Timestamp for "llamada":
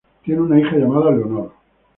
0.77-1.11